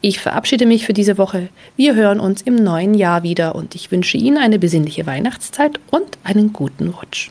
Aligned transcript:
Ich 0.00 0.20
verabschiede 0.20 0.66
mich 0.66 0.86
für 0.86 0.92
diese 0.92 1.18
Woche. 1.18 1.48
Wir 1.76 1.94
hören 1.94 2.20
uns 2.20 2.42
im 2.42 2.56
neuen 2.56 2.94
Jahr 2.94 3.22
wieder 3.22 3.54
und 3.54 3.74
ich 3.74 3.90
wünsche 3.90 4.16
Ihnen 4.16 4.38
eine 4.38 4.58
besinnliche 4.58 5.06
Weihnachtszeit 5.06 5.80
und 5.90 6.18
einen 6.24 6.52
guten 6.52 6.88
Rutsch. 6.88 7.30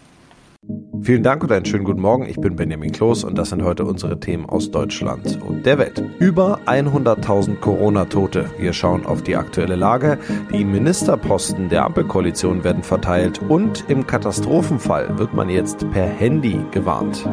Vielen 1.01 1.23
Dank 1.23 1.43
und 1.43 1.51
einen 1.51 1.65
schönen 1.65 1.83
guten 1.83 2.01
Morgen. 2.01 2.27
Ich 2.27 2.39
bin 2.39 2.55
Benjamin 2.55 2.91
Kloß 2.91 3.23
und 3.23 3.35
das 3.35 3.49
sind 3.49 3.63
heute 3.63 3.83
unsere 3.83 4.19
Themen 4.19 4.45
aus 4.47 4.69
Deutschland 4.69 5.39
und 5.41 5.65
der 5.65 5.79
Welt. 5.79 6.03
Über 6.19 6.59
100.000 6.67 7.55
Corona-Tote. 7.55 8.51
Wir 8.59 8.71
schauen 8.71 9.07
auf 9.07 9.23
die 9.23 9.35
aktuelle 9.35 9.75
Lage. 9.75 10.19
Die 10.53 10.63
Ministerposten 10.63 11.69
der 11.69 11.85
Ampelkoalition 11.85 12.63
werden 12.63 12.83
verteilt 12.83 13.41
und 13.49 13.85
im 13.87 14.05
Katastrophenfall 14.05 15.17
wird 15.17 15.33
man 15.33 15.49
jetzt 15.49 15.89
per 15.91 16.05
Handy 16.05 16.61
gewarnt. 16.71 17.27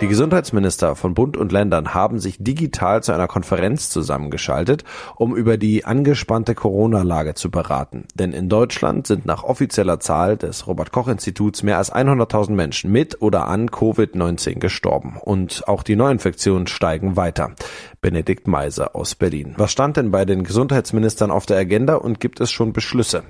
Die 0.00 0.06
Gesundheitsminister 0.06 0.94
von 0.94 1.14
Bund 1.14 1.36
und 1.36 1.50
Ländern 1.50 1.92
haben 1.92 2.20
sich 2.20 2.36
digital 2.38 3.02
zu 3.02 3.10
einer 3.10 3.26
Konferenz 3.26 3.90
zusammengeschaltet, 3.90 4.84
um 5.16 5.34
über 5.34 5.56
die 5.56 5.86
angespannte 5.86 6.54
Corona-Lage 6.54 7.34
zu 7.34 7.50
beraten. 7.50 8.04
Denn 8.14 8.32
in 8.32 8.48
Deutschland 8.48 9.08
sind 9.08 9.26
nach 9.26 9.42
offizieller 9.42 9.98
Zahl 9.98 10.36
des 10.36 10.68
Robert 10.68 10.92
Koch 10.92 11.08
Instituts 11.08 11.64
mehr 11.64 11.78
als 11.78 11.92
100.000 11.92 12.52
Menschen 12.52 12.92
mit 12.92 13.20
oder 13.20 13.48
an 13.48 13.70
Covid-19 13.70 14.60
gestorben. 14.60 15.16
Und 15.20 15.66
auch 15.66 15.82
die 15.82 15.96
Neuinfektionen 15.96 16.68
steigen 16.68 17.16
weiter. 17.16 17.50
Benedikt 18.00 18.46
Meiser 18.46 18.94
aus 18.94 19.16
Berlin. 19.16 19.54
Was 19.56 19.72
stand 19.72 19.96
denn 19.96 20.12
bei 20.12 20.24
den 20.24 20.44
Gesundheitsministern 20.44 21.32
auf 21.32 21.46
der 21.46 21.58
Agenda 21.58 21.96
und 21.96 22.20
gibt 22.20 22.40
es 22.40 22.52
schon 22.52 22.72
Beschlüsse? 22.72 23.24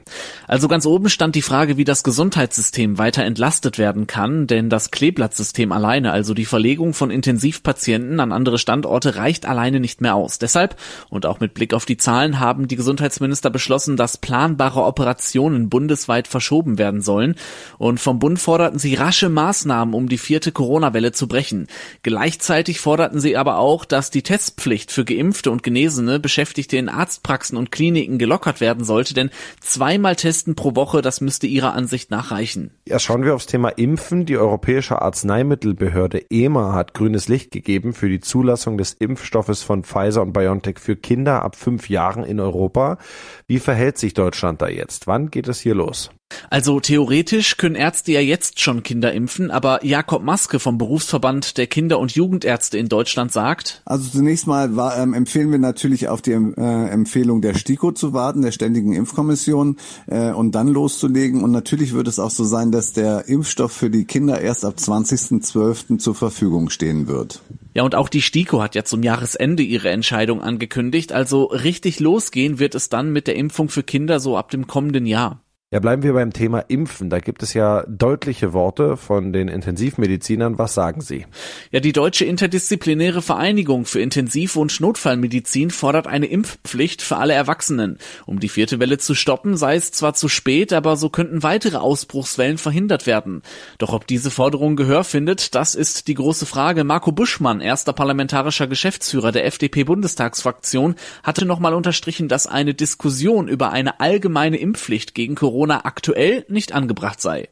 Also 0.47 0.69
ganz 0.69 0.85
oben 0.85 1.09
stand 1.09 1.35
die 1.35 1.43
Frage, 1.43 1.79
wie 1.79 1.85
das 1.85 2.05
Gesundheitssystem 2.05 2.99
weiter 2.99 3.25
entlastet 3.25 3.79
werden 3.79 4.07
kann, 4.07 4.47
denn 4.47 4.69
das 4.69 4.91
Kleeblattsystem 4.91 5.73
alleine, 5.73 6.13
also 6.13 6.35
die 6.35 6.45
Verlegung 6.59 6.93
von 6.93 7.13
Intensivpatienten 7.13 8.19
an 8.19 8.33
andere 8.33 8.59
Standorte 8.59 9.15
reicht 9.15 9.47
alleine 9.47 9.79
nicht 9.79 10.01
mehr 10.01 10.17
aus. 10.17 10.41
Deshalb 10.41 10.75
und 11.09 11.25
auch 11.25 11.39
mit 11.39 11.55
Blick 11.55 11.73
auf 11.73 11.85
die 11.85 11.99
Zahlen 11.99 12.41
haben 12.41 12.67
die 12.67 12.75
Gesundheitsminister 12.75 13.49
beschlossen, 13.49 13.97
dass 13.97 14.17
planbare 14.17 14.83
Operationen 14.83 15.69
bundesweit 15.69 16.27
verschoben 16.27 16.77
werden 16.77 17.01
sollen. 17.01 17.37
Und 17.79 18.01
vom 18.01 18.19
Bund 18.19 18.41
forderten 18.41 18.81
sie 18.81 18.97
rasche 18.97 19.29
Maßnahmen, 19.29 19.95
um 19.95 20.09
die 20.09 20.19
vierte 20.19 20.51
Corona-Welle 20.51 21.13
zu 21.13 21.29
brechen. 21.29 21.69
Gleichzeitig 22.03 22.81
forderten 22.81 23.21
sie 23.21 23.37
aber 23.37 23.59
auch, 23.59 23.85
dass 23.85 24.11
die 24.11 24.23
Testpflicht 24.23 24.91
für 24.91 25.05
Geimpfte 25.05 25.53
und 25.53 25.63
Genesene 25.63 26.19
Beschäftigte 26.19 26.77
in 26.77 26.89
Arztpraxen 26.89 27.57
und 27.57 27.71
Kliniken 27.71 28.19
gelockert 28.19 28.61
werden 28.61 28.83
sollte, 28.83 29.15
denn 29.15 29.31
zweimal 29.61 30.17
testen 30.17 30.57
pro 30.57 30.75
Woche, 30.75 31.03
das 31.03 31.21
müsste 31.21 31.47
ihrer 31.47 31.75
Ansicht 31.75 32.11
nach 32.11 32.33
reichen. 32.33 32.73
Ja, 32.85 32.99
schauen 32.99 33.23
wir 33.23 33.37
aufs 33.37 33.47
Thema 33.47 33.69
Impfen. 33.69 34.27
Die 34.27 34.37
Europäische 34.37 35.01
Arzneimittelbehörde 35.01 36.29
EMA 36.31 36.48
hat 36.57 36.95
grünes 36.95 37.29
Licht 37.29 37.51
gegeben 37.51 37.93
für 37.93 38.09
die 38.09 38.21
Zulassung 38.21 38.79
des 38.79 38.93
Impfstoffes 38.95 39.63
von 39.63 39.85
Pfizer 39.85 40.23
und 40.23 40.33
BioNTech 40.33 40.79
für 40.79 40.97
Kinder 40.97 41.43
ab 41.43 41.57
fünf 41.57 41.89
Jahren 41.89 42.25
in 42.25 42.41
Europa. 42.41 42.99
Wie 43.47 43.59
verhält 43.59 43.99
sich 43.99 44.15
Deutschland 44.15 44.63
da 44.63 44.69
jetzt? 44.69 45.07
Wann 45.07 45.31
geht 45.31 45.49
es 45.49 45.61
hier 45.61 45.75
los? 45.75 46.11
Also 46.51 46.81
theoretisch 46.81 47.57
können 47.57 47.75
Ärzte 47.75 48.13
ja 48.13 48.21
jetzt 48.21 48.61
schon 48.61 48.83
Kinder 48.83 49.13
impfen, 49.13 49.51
aber 49.51 49.85
Jakob 49.85 50.23
Maske 50.23 50.59
vom 50.59 50.79
Berufsverband 50.79 51.59
der 51.59 51.67
Kinder- 51.67 51.99
und 51.99 52.13
Jugendärzte 52.13 52.79
in 52.79 52.89
Deutschland 52.89 53.33
sagt. 53.33 53.83
Also 53.85 54.09
zunächst 54.11 54.47
mal 54.47 54.77
war, 54.77 54.99
ähm, 54.99 55.15
empfehlen 55.15 55.51
wir 55.51 55.59
natürlich 55.59 56.09
auf 56.09 56.23
die 56.23 56.33
äh, 56.33 56.89
Empfehlung 56.89 57.43
der 57.43 57.55
STIKO 57.55 57.93
zu 57.93 58.13
warten, 58.13 58.43
der 58.43 58.53
Ständigen 58.53 58.93
Impfkommission, 58.93 59.77
äh, 60.07 60.31
und 60.31 60.55
dann 60.55 60.69
loszulegen. 60.69 61.43
Und 61.43 61.51
natürlich 61.51 61.93
wird 61.93 62.09
es 62.09 62.19
auch 62.19 62.31
so 62.31 62.45
sein, 62.45 62.73
dass 62.73 62.93
der 62.93 63.29
Impfstoff 63.29 63.73
für 63.73 63.91
die 63.91 64.05
Kinder 64.05 64.41
erst 64.41 64.65
ab 64.65 64.75
20.12. 64.79 65.99
zur 65.99 66.15
Verfügung 66.15 66.71
stehen 66.71 67.09
wird. 67.09 67.43
Ja, 67.75 67.83
und 67.85 67.95
auch 67.95 68.09
die 68.09 68.23
STIKO 68.23 68.63
hat 68.63 68.75
ja 68.75 68.85
zum 68.85 69.03
Jahresende 69.03 69.63
ihre 69.63 69.91
Entscheidung 69.91 70.43
angekündigt. 70.43 71.13
Also 71.13 71.45
richtig 71.45 72.01
losgehen 72.01 72.59
wird 72.59 72.75
es 72.75 72.89
dann 72.89 73.13
mit 73.13 73.27
der 73.27 73.37
Impfung 73.37 73.69
für 73.69 73.83
Kinder 73.83 74.19
so 74.21 74.37
ab 74.37 74.51
dem 74.51 74.67
kommenden 74.67 75.07
Jahr. 75.07 75.43
Ja, 75.71 75.81
bleiben 75.81 76.03
wir 76.03 76.15
beim 76.15 76.33
Thema 76.33 76.61
Impfen. 76.61 77.11
Da 77.11 77.21
gibt 77.21 77.43
es 77.43 77.53
ja 77.53 77.85
deutliche 77.87 78.55
Worte 78.55 78.97
von 78.97 79.35
den 79.35 79.49
Intensivmedizinern. 79.49 80.57
Was 80.57 80.73
sagen 80.73 81.03
Sie? 81.03 81.27
Ja, 81.71 81.81
die 81.81 81.93
Deutsche 81.93 82.25
Interdisziplinäre 82.25 83.21
Vereinigung 83.21 83.85
für 83.85 84.01
Intensiv- 84.01 84.57
und 84.57 84.81
Notfallmedizin 84.81 85.71
fordert 85.71 86.07
eine 86.07 86.25
Impfpflicht 86.25 87.03
für 87.03 87.19
alle 87.19 87.35
Erwachsenen. 87.35 87.99
Um 88.25 88.41
die 88.41 88.49
vierte 88.49 88.81
Welle 88.81 88.97
zu 88.97 89.15
stoppen, 89.15 89.59
sei 89.59 89.77
es 89.77 89.93
zwar 89.93 90.15
zu 90.15 90.31
spät, 90.31 90.73
aber 90.73 90.97
so 90.97 91.11
könnten 91.11 91.43
weitere 91.43 91.77
Ausbruchswellen 91.77 92.57
verhindert 92.57 93.07
werden. 93.07 93.43
Doch 93.77 93.93
ob 93.93 94.07
diese 94.07 94.31
Forderung 94.31 94.75
Gehör 94.75 95.05
findet, 95.05 95.55
das 95.55 95.75
ist 95.75 96.09
die 96.09 96.15
große 96.15 96.47
Frage. 96.47 96.83
Marco 96.83 97.13
Buschmann, 97.13 97.61
erster 97.61 97.93
parlamentarischer 97.93 98.69
Geschäftsführer 98.69 99.33
der 99.33 99.45
FDP-Bundestagsfraktion, 99.45 100.95
hatte 101.23 101.45
nochmal 101.45 101.75
unterstrichen, 101.75 102.29
dass 102.29 102.47
eine 102.47 102.73
Diskussion 102.73 103.49
über 103.49 103.71
eine 103.71 104.01
allgemeine 104.01 104.57
Impfpflicht 104.57 105.15
gegen 105.15 105.35
Corona 105.35 105.58
Corona 105.59 105.85
aktuell 105.87 106.45
nicht 106.47 106.73
angebracht 106.73 107.21
sei. 107.21 107.49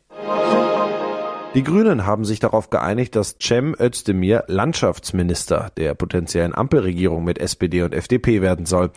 Die 1.57 1.65
Grünen 1.65 2.07
haben 2.07 2.25
sich 2.25 2.39
darauf 2.39 2.71
geeinigt, 2.71 3.17
dass 3.17 3.37
Cem 3.43 3.75
Özdemir 3.77 4.45
Landschaftsminister 4.47 5.73
der 5.77 5.95
potenziellen 5.95 6.55
Ampelregierung 6.55 7.25
mit 7.25 7.39
SPD 7.39 7.83
und 7.83 7.93
FDP 7.93 8.43
werden 8.43 8.65
soll. 8.65 8.93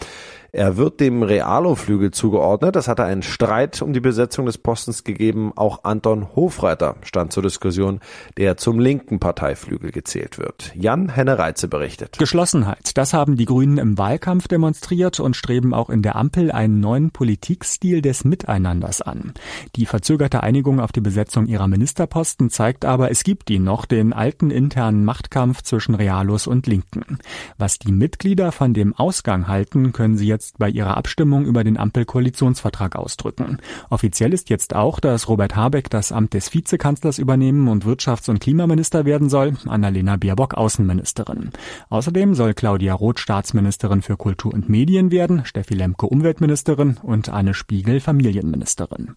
Er 0.52 0.78
wird 0.78 1.00
dem 1.00 1.22
Realo-Flügel 1.22 2.12
zugeordnet. 2.12 2.76
Das 2.76 2.88
hatte 2.88 3.04
einen 3.04 3.22
Streit 3.22 3.82
um 3.82 3.94
die 3.94 4.00
Besetzung 4.00 4.46
des 4.48 4.58
Postens 4.58 5.04
gegeben. 5.04 5.54
Auch 5.56 5.84
Anton 5.84 6.36
Hofreiter 6.36 6.96
stand 7.04 7.34
zur 7.34 7.44
Diskussion, 7.44 8.00
der 8.38 8.58
zum 8.58 8.80
linken 8.80 9.20
Parteiflügel 9.20 9.92
gezählt 9.92 10.40
wird. 10.40 10.72
Jan 10.76 11.10
Henne-Reize 11.10 11.68
berichtet. 11.68 12.18
Geschlossenheit. 12.18 12.98
Das 12.98 13.14
haben 13.14 13.38
die 13.38 13.46
Grünen 13.46 13.78
im 13.78 13.98
Wahlkampf 13.98 14.48
demonstriert 14.48 15.20
und 15.20 15.36
streben 15.36 15.74
auch 15.74 15.90
in 15.90 16.02
der 16.02 16.16
Ampel 16.16 16.52
einen 16.52 16.80
neuen 16.80 17.12
Politikstil 17.12 18.02
des 18.02 18.24
Miteinanders 18.24 19.02
an. 19.02 19.34
Die 19.76 19.86
verzögerte 19.86 20.42
Einigung 20.42 20.80
auf 20.80 20.92
die 20.92 21.02
Besetzung 21.02 21.46
ihrer 21.46 21.68
Ministerposten 21.68 22.50
zeigt 22.50 22.86
aber, 22.86 23.12
es 23.12 23.24
gibt 23.24 23.50
ihn 23.50 23.64
noch, 23.64 23.86
den 23.86 24.14
alten 24.14 24.50
internen 24.50 25.06
Machtkampf 25.06 25.62
zwischen 25.62 25.94
Realos 25.94 26.48
und 26.48 26.66
Linken. 26.66 27.20
Was 27.58 27.78
die 27.78 27.92
Mitglieder 27.92 28.52
von 28.52 28.74
dem 28.74 28.96
Ausgang 28.96 29.48
halten, 29.48 29.92
können 29.92 30.18
sie 30.18 30.28
jetzt 30.28 30.39
jetzt 30.40 30.58
bei 30.58 30.70
ihrer 30.70 30.96
Abstimmung 30.96 31.46
über 31.46 31.66
den 31.66 31.78
Ampelkoalitionsvertrag 31.78 32.96
ausdrücken. 32.96 33.58
Offiziell 33.90 34.34
ist 34.34 34.50
jetzt 34.50 34.74
auch, 34.74 35.02
dass 35.02 35.28
Robert 35.28 35.58
Habeck 35.58 35.90
das 35.90 36.14
Amt 36.14 36.34
des 36.34 36.54
Vizekanzlers 36.54 37.20
übernehmen 37.20 37.68
und 37.68 37.86
Wirtschafts- 37.86 38.30
und 38.30 38.40
Klimaminister 38.40 39.04
werden 39.04 39.30
soll, 39.30 39.58
Annalena 39.68 40.16
Baerbock 40.16 40.54
Außenministerin. 40.54 41.50
Außerdem 41.90 42.36
soll 42.36 42.54
Claudia 42.54 42.94
Roth 42.94 43.20
Staatsministerin 43.20 44.02
für 44.02 44.16
Kultur 44.16 44.54
und 44.54 44.70
Medien 44.70 45.12
werden, 45.12 45.44
Steffi 45.44 45.74
Lemke 45.74 46.06
Umweltministerin 46.06 46.98
und 47.04 47.28
Anne 47.28 47.54
Spiegel 47.54 48.00
Familienministerin. 48.00 49.16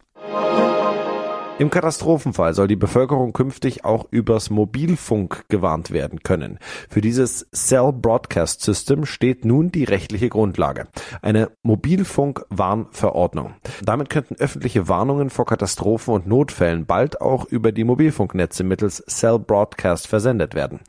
Im 1.58 1.68
Katastrophenfall 1.68 2.54
soll 2.54 2.66
die 2.66 2.76
Bevölkerung 2.76 3.34
künftig 3.34 3.84
auch 3.84 4.06
übers 4.10 4.48
Mobilfunk 4.48 5.44
gewarnt 5.48 5.90
werden 5.90 6.22
können. 6.22 6.58
Für 6.88 7.02
dieses 7.02 7.46
Cell 7.52 7.92
Broadcast 7.92 8.62
System 8.62 9.04
steht 9.04 9.44
nun 9.44 9.70
die 9.70 9.84
rechtliche 9.84 10.30
Grundlage. 10.30 10.88
Eine 11.20 11.50
Mobilfunkwarnverordnung. 11.62 13.54
Damit 13.84 14.08
könnten 14.08 14.36
öffentliche 14.36 14.88
Warnungen 14.88 15.28
vor 15.28 15.44
Katastrophen 15.44 16.14
und 16.14 16.26
Notfällen 16.26 16.86
bald 16.86 17.20
auch 17.20 17.44
über 17.44 17.70
die 17.70 17.84
Mobilfunknetze 17.84 18.64
mittels 18.64 19.04
Cell 19.06 19.38
Broadcast 19.38 20.08
versendet 20.08 20.54
werden. 20.54 20.80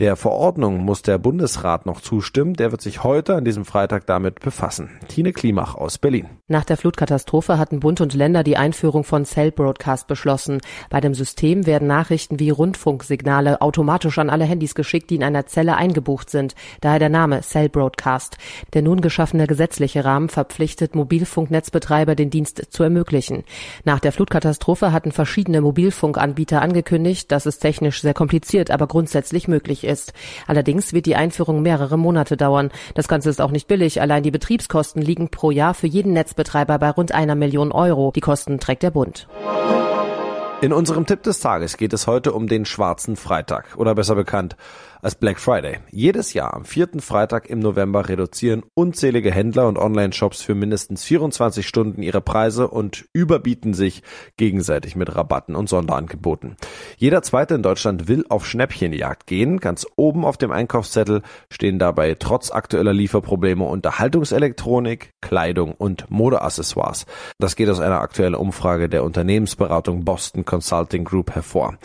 Der 0.00 0.16
Verordnung 0.16 0.78
muss 0.78 1.02
der 1.02 1.18
Bundesrat 1.18 1.84
noch 1.84 2.00
zustimmen. 2.00 2.54
Der 2.54 2.70
wird 2.70 2.80
sich 2.80 3.04
heute 3.04 3.34
an 3.34 3.44
diesem 3.44 3.66
Freitag 3.66 4.06
damit 4.06 4.40
befassen. 4.40 4.88
Tine 5.08 5.34
Klimach 5.34 5.74
aus 5.74 5.98
Berlin. 5.98 6.24
Nach 6.48 6.64
der 6.64 6.78
Flutkatastrophe 6.78 7.58
hatten 7.58 7.80
Bund 7.80 8.00
und 8.00 8.14
Länder 8.14 8.42
die 8.42 8.56
Einführung 8.56 9.04
von 9.04 9.26
Cell 9.26 9.52
Broadcast 9.52 10.06
beschlossen. 10.06 10.62
Bei 10.88 11.02
dem 11.02 11.12
System 11.12 11.66
werden 11.66 11.86
Nachrichten 11.86 12.40
wie 12.40 12.48
Rundfunksignale 12.48 13.60
automatisch 13.60 14.18
an 14.18 14.30
alle 14.30 14.46
Handys 14.46 14.74
geschickt, 14.74 15.10
die 15.10 15.16
in 15.16 15.22
einer 15.22 15.44
Zelle 15.44 15.76
eingebucht 15.76 16.30
sind. 16.30 16.54
Daher 16.80 16.98
der 16.98 17.10
Name 17.10 17.42
Cell 17.42 17.68
Broadcast. 17.68 18.38
Der 18.72 18.80
nun 18.80 19.02
geschaffene 19.02 19.46
gesetzliche 19.46 20.06
Rahmen 20.06 20.30
verpflichtet 20.30 20.94
Mobilfunknetzbetreiber, 20.94 22.14
den 22.14 22.30
Dienst 22.30 22.68
zu 22.70 22.82
ermöglichen. 22.82 23.44
Nach 23.84 24.00
der 24.00 24.12
Flutkatastrophe 24.12 24.92
hatten 24.92 25.12
verschiedene 25.12 25.60
Mobilfunkanbieter 25.60 26.62
angekündigt, 26.62 27.30
dass 27.30 27.44
es 27.44 27.58
technisch 27.58 28.00
sehr 28.00 28.14
kompliziert, 28.14 28.70
aber 28.70 28.86
grundsätzlich 28.86 29.46
möglich 29.46 29.84
ist 29.84 29.89
ist. 29.90 30.14
Allerdings 30.46 30.94
wird 30.94 31.04
die 31.04 31.16
Einführung 31.16 31.60
mehrere 31.60 31.98
Monate 31.98 32.38
dauern. 32.38 32.70
Das 32.94 33.08
Ganze 33.08 33.28
ist 33.28 33.40
auch 33.40 33.50
nicht 33.50 33.68
billig. 33.68 34.00
Allein 34.00 34.22
die 34.22 34.30
Betriebskosten 34.30 35.02
liegen 35.02 35.28
pro 35.28 35.50
Jahr 35.50 35.74
für 35.74 35.86
jeden 35.86 36.14
Netzbetreiber 36.14 36.78
bei 36.78 36.90
rund 36.90 37.12
einer 37.12 37.34
Million 37.34 37.72
Euro. 37.72 38.12
Die 38.14 38.20
Kosten 38.20 38.60
trägt 38.60 38.82
der 38.82 38.92
Bund. 38.92 39.26
In 40.62 40.74
unserem 40.74 41.06
Tipp 41.06 41.22
des 41.22 41.40
Tages 41.40 41.78
geht 41.78 41.94
es 41.94 42.06
heute 42.06 42.34
um 42.34 42.46
den 42.46 42.66
Schwarzen 42.66 43.16
Freitag 43.16 43.78
oder 43.78 43.94
besser 43.94 44.14
bekannt 44.14 44.56
als 45.02 45.14
Black 45.14 45.40
Friday. 45.40 45.78
Jedes 45.90 46.34
Jahr 46.34 46.52
am 46.54 46.66
vierten 46.66 47.00
Freitag 47.00 47.48
im 47.48 47.60
November 47.60 48.08
reduzieren 48.08 48.62
unzählige 48.74 49.30
Händler 49.30 49.66
und 49.68 49.78
Online-Shops 49.78 50.42
für 50.42 50.54
mindestens 50.54 51.04
24 51.04 51.66
Stunden 51.66 52.02
ihre 52.02 52.20
Preise 52.20 52.68
und 52.68 53.06
überbieten 53.14 53.72
sich 53.72 54.02
gegenseitig 54.36 54.96
mit 54.96 55.14
Rabatten 55.14 55.56
und 55.56 55.68
Sonderangeboten. 55.68 56.56
Jeder 56.98 57.22
zweite 57.22 57.54
in 57.54 57.62
Deutschland 57.62 58.08
will 58.08 58.24
auf 58.28 58.46
Schnäppchenjagd 58.46 59.26
gehen. 59.26 59.60
Ganz 59.60 59.86
oben 59.96 60.24
auf 60.24 60.36
dem 60.36 60.50
Einkaufszettel 60.50 61.22
stehen 61.50 61.78
dabei 61.78 62.16
trotz 62.18 62.50
aktueller 62.50 62.92
Lieferprobleme 62.92 63.64
Unterhaltungselektronik, 63.64 65.14
Kleidung 65.22 65.72
und 65.72 66.10
Modeaccessoires. 66.10 67.06
Das 67.38 67.56
geht 67.56 67.70
aus 67.70 67.80
einer 67.80 68.00
aktuellen 68.00 68.34
Umfrage 68.34 68.88
der 68.88 69.04
Unternehmensberatung 69.04 70.04
Boston 70.04 70.44
Consulting 70.50 71.04
Group 71.04 71.32
hervor. 71.36 71.76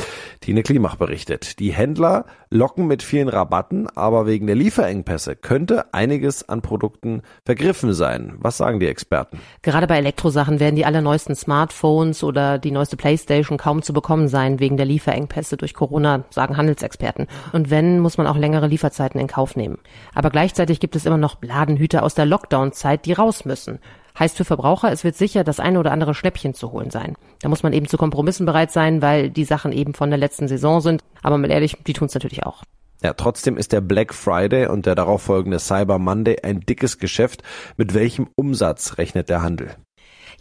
Tine 0.41 0.63
Klimach 0.63 0.95
berichtet. 0.95 1.60
Die 1.60 1.72
Händler 1.72 2.25
locken 2.50 2.88
mit 2.88 3.03
vielen 3.03 3.29
Rabatten, 3.29 3.88
aber 3.95 4.25
wegen 4.25 4.48
der 4.48 4.55
Lieferengpässe 4.55 5.36
könnte 5.36 5.93
einiges 5.93 6.50
an 6.50 6.63
Produkten 6.63 7.22
vergriffen 7.45 7.93
sein. 7.93 8.34
Was 8.39 8.57
sagen 8.57 8.79
die 8.79 8.88
Experten? 8.88 9.39
Gerade 9.62 9.86
bei 9.86 9.98
Elektrosachen 10.00 10.60
werden 10.60 10.75
die 10.75 10.86
allerneuesten 10.86 11.36
Smartphones 11.36 12.24
oder 12.24 12.57
die 12.57 12.72
neueste 12.72 12.98
Playstation 12.98 13.60
kaum 13.60 13.84
zu 13.84 13.93
bekommen 13.93 14.27
sein 14.27 14.60
wegen 14.60 14.77
der 14.77 14.88
Lieferengpässe 14.88 15.57
durch 15.57 15.75
Corona, 15.75 16.24
sagen 16.31 16.57
Handelsexperten. 16.57 17.27
Und 17.53 17.69
wenn, 17.69 18.00
muss 18.00 18.17
man 18.17 18.25
auch 18.25 18.38
längere 18.38 18.65
Lieferzeiten 18.65 19.22
in 19.22 19.27
Kauf 19.27 19.55
nehmen. 19.55 19.77
Aber 20.15 20.31
gleichzeitig 20.31 20.79
gibt 20.79 20.95
es 20.95 21.05
immer 21.05 21.17
noch 21.17 21.38
Ladenhüter 21.43 22.01
aus 22.01 22.15
der 22.15 22.25
Lockdown-Zeit, 22.25 23.05
die 23.05 23.13
raus 23.13 23.45
müssen. 23.45 23.77
Heißt 24.17 24.38
für 24.38 24.45
Verbraucher, 24.45 24.91
es 24.91 25.03
wird 25.03 25.15
sicher 25.15 25.43
das 25.43 25.60
eine 25.60 25.79
oder 25.79 25.91
andere 25.91 26.13
Schnäppchen 26.13 26.53
zu 26.53 26.72
holen 26.72 26.89
sein. 26.89 27.15
Da 27.41 27.50
muss 27.50 27.63
man 27.63 27.74
eben 27.74 27.88
zu 27.88 27.98
Kompromissen 27.98 28.45
bereit 28.45 28.72
sein, 28.72 29.01
weil 29.01 29.29
die 29.29 29.43
Sachen 29.43 29.72
eben 29.72 29.93
von 29.93 30.10
der 30.10 30.19
letzten 30.19 30.48
Saison 30.48 30.79
sind. 30.81 31.01
Aber 31.22 31.38
mal 31.38 31.51
ehrlich, 31.51 31.77
die 31.86 31.93
tun 31.93 32.07
es 32.07 32.13
natürlich 32.13 32.45
auch. 32.45 32.63
Ja, 33.03 33.13
trotzdem 33.13 33.57
ist 33.57 33.74
der 33.74 33.81
Black 33.81 34.13
Friday 34.13 34.67
und 34.67 34.86
der 34.86 34.95
darauffolgende 34.95 35.60
Cyber 35.60 36.00
Monday 36.00 36.38
ein 36.43 36.62
dickes 36.62 36.98
Geschäft. 36.98 37.43
Mit 37.77 37.93
welchem 37.93 38.29
Umsatz 38.36 38.98
rechnet 38.98 39.29
der 39.29 39.41
Handel? 39.41 39.75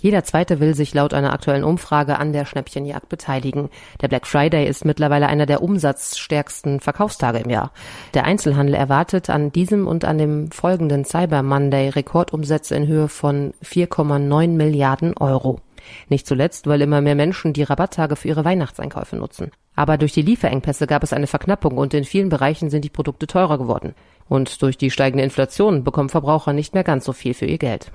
Jeder 0.05 0.23
Zweite 0.23 0.61
will 0.61 0.75
sich 0.75 0.93
laut 0.93 1.15
einer 1.15 1.33
aktuellen 1.33 1.65
Umfrage 1.65 2.19
an 2.19 2.35
der 2.35 2.45
Schnäppchenjagd 2.45 3.09
beteiligen. 3.09 3.71
Der 4.03 4.09
Black 4.09 4.27
Friday 4.27 4.69
ist 4.69 4.85
mittlerweile 4.85 5.29
einer 5.29 5.47
der 5.47 5.63
umsatzstärksten 5.63 6.81
Verkaufstage 6.81 7.39
im 7.39 7.49
Jahr. 7.49 7.73
Der 8.13 8.27
Einzelhandel 8.27 8.75
erwartet 8.75 9.31
an 9.31 9.51
diesem 9.51 9.87
und 9.87 10.05
an 10.05 10.19
dem 10.19 10.51
folgenden 10.51 11.07
Cyber 11.07 11.43
Monday 11.43 11.89
Rekordumsätze 11.89 12.75
in 12.75 12.87
Höhe 12.87 13.09
von 13.09 13.55
4,9 13.65 14.49
Milliarden 14.49 15.17
Euro. 15.17 15.63
Nicht 16.11 16.27
zuletzt, 16.27 16.67
weil 16.67 16.83
immer 16.83 17.01
mehr 17.01 17.15
Menschen 17.15 17.55
die 17.55 17.63
Rabatttage 17.63 18.17
für 18.17 18.29
ihre 18.29 18.45
Weihnachtseinkäufe 18.45 19.17
nutzen. 19.17 19.53
Aber 19.75 19.97
durch 19.97 20.13
die 20.13 20.21
Lieferengpässe 20.21 20.87
gab 20.87 21.03
es 21.03 21.15
eine 21.15 21.27
Verknappung 21.27 21.79
und 21.79 21.95
in 21.95 22.05
vielen 22.05 22.29
Bereichen 22.29 22.69
sind 22.69 22.85
die 22.85 22.91
Produkte 22.91 23.27
teurer 23.27 23.57
geworden. 23.57 23.95
Und 24.29 24.61
durch 24.61 24.77
die 24.77 24.91
steigende 24.91 25.25
Inflation 25.25 25.83
bekommen 25.83 26.11
Verbraucher 26.11 26.53
nicht 26.53 26.75
mehr 26.75 26.85
ganz 26.85 27.07
so 27.07 27.15
viel 27.15 27.33
für 27.33 27.47
ihr 27.47 27.57
Geld. 27.57 27.91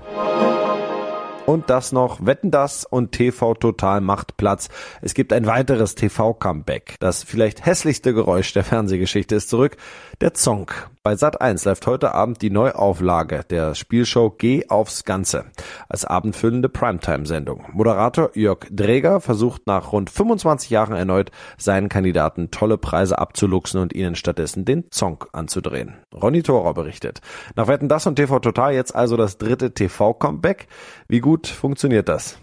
Und 1.46 1.68
das 1.68 1.92
noch, 1.92 2.24
Wetten 2.24 2.50
das 2.50 2.84
und 2.84 3.12
TV 3.12 3.54
Total 3.54 4.00
macht 4.00 4.36
Platz. 4.36 4.68
Es 5.02 5.14
gibt 5.14 5.32
ein 5.32 5.46
weiteres 5.46 5.94
TV-Comeback. 5.94 6.96
Das 7.00 7.24
vielleicht 7.24 7.66
hässlichste 7.66 8.14
Geräusch 8.14 8.52
der 8.52 8.64
Fernsehgeschichte 8.64 9.34
ist 9.34 9.50
zurück. 9.50 9.76
Der 10.20 10.34
Zong. 10.34 10.70
Bei 11.02 11.16
Sat 11.16 11.40
1 11.40 11.64
läuft 11.64 11.86
heute 11.86 12.12
Abend 12.12 12.42
die 12.42 12.50
Neuauflage 12.50 13.40
der 13.48 13.74
Spielshow 13.74 14.28
Geh 14.36 14.68
aufs 14.68 15.04
Ganze 15.04 15.46
als 15.88 16.04
abendfüllende 16.04 16.68
Primetime-Sendung. 16.68 17.64
Moderator 17.72 18.32
Jörg 18.34 18.66
Dräger 18.70 19.22
versucht 19.22 19.66
nach 19.66 19.92
rund 19.92 20.10
25 20.10 20.68
Jahren 20.68 20.94
erneut 20.94 21.30
seinen 21.56 21.88
Kandidaten 21.88 22.50
tolle 22.50 22.76
Preise 22.76 23.18
abzuluxen 23.18 23.80
und 23.80 23.94
ihnen 23.94 24.14
stattdessen 24.14 24.66
den 24.66 24.90
Zong 24.90 25.24
anzudrehen. 25.32 25.94
Ronny 26.12 26.42
Thorer 26.42 26.74
berichtet. 26.74 27.22
Nach 27.56 27.66
Wetten 27.66 27.88
das 27.88 28.06
und 28.06 28.16
TV 28.16 28.38
Total 28.38 28.74
jetzt 28.74 28.94
also 28.94 29.16
das 29.16 29.38
dritte 29.38 29.72
TV-Comeback. 29.72 30.66
Wie 31.08 31.20
gut 31.20 31.46
funktioniert 31.46 32.10
das? 32.10 32.38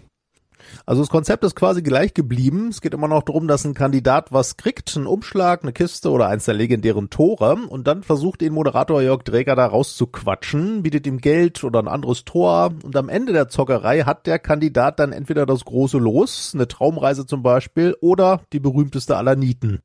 Also 0.86 1.02
das 1.02 1.10
Konzept 1.10 1.44
ist 1.44 1.54
quasi 1.54 1.82
gleich 1.82 2.14
geblieben. 2.14 2.68
Es 2.68 2.80
geht 2.80 2.94
immer 2.94 3.08
noch 3.08 3.22
darum, 3.22 3.48
dass 3.48 3.64
ein 3.64 3.74
Kandidat 3.74 4.32
was 4.32 4.56
kriegt, 4.56 4.96
einen 4.96 5.06
Umschlag, 5.06 5.62
eine 5.62 5.72
Kiste 5.72 6.10
oder 6.10 6.28
eins 6.28 6.44
der 6.44 6.54
legendären 6.54 7.10
Tore 7.10 7.56
und 7.68 7.86
dann 7.86 8.02
versucht 8.02 8.40
den 8.40 8.52
Moderator 8.52 9.02
Jörg 9.02 9.22
Dräger 9.22 9.56
da 9.56 9.66
rauszuquatschen, 9.66 10.82
bietet 10.82 11.06
ihm 11.06 11.18
Geld 11.18 11.64
oder 11.64 11.80
ein 11.80 11.88
anderes 11.88 12.24
Tor 12.24 12.72
und 12.82 12.96
am 12.96 13.08
Ende 13.08 13.32
der 13.32 13.48
Zockerei 13.48 14.00
hat 14.00 14.26
der 14.26 14.38
Kandidat 14.38 14.98
dann 14.98 15.12
entweder 15.12 15.46
das 15.46 15.64
große 15.64 15.98
Los, 15.98 16.52
eine 16.54 16.68
Traumreise 16.68 17.26
zum 17.26 17.42
Beispiel 17.42 17.96
oder 18.00 18.40
die 18.52 18.60
berühmteste 18.60 19.16
aller 19.16 19.36
Nieten. 19.36 19.80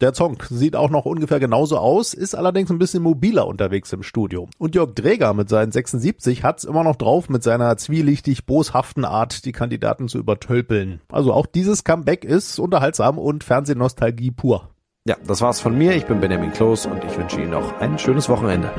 Der 0.00 0.14
Song 0.14 0.40
sieht 0.48 0.76
auch 0.76 0.90
noch 0.90 1.06
ungefähr 1.06 1.40
genauso 1.40 1.76
aus, 1.76 2.14
ist 2.14 2.36
allerdings 2.36 2.70
ein 2.70 2.78
bisschen 2.78 3.02
mobiler 3.02 3.48
unterwegs 3.48 3.92
im 3.92 4.04
Studio. 4.04 4.48
Und 4.56 4.76
Jörg 4.76 4.94
Dräger 4.94 5.34
mit 5.34 5.48
seinen 5.48 5.72
76 5.72 6.44
hat's 6.44 6.62
immer 6.62 6.84
noch 6.84 6.94
drauf, 6.94 7.28
mit 7.28 7.42
seiner 7.42 7.76
zwielichtig 7.76 8.46
boshaften 8.46 9.04
Art 9.04 9.44
die 9.44 9.50
Kandidaten 9.50 10.06
zu 10.06 10.18
übertölpeln. 10.18 11.00
Also 11.10 11.32
auch 11.32 11.46
dieses 11.46 11.82
Comeback 11.82 12.24
ist 12.24 12.60
unterhaltsam 12.60 13.18
und 13.18 13.42
Fernsehnostalgie 13.42 14.30
pur. 14.30 14.70
Ja, 15.04 15.16
das 15.26 15.40
war's 15.40 15.60
von 15.60 15.76
mir. 15.76 15.96
Ich 15.96 16.06
bin 16.06 16.20
Benjamin 16.20 16.52
Kloß 16.52 16.86
und 16.86 17.02
ich 17.02 17.18
wünsche 17.18 17.40
Ihnen 17.40 17.50
noch 17.50 17.80
ein 17.80 17.98
schönes 17.98 18.28
Wochenende. 18.28 18.70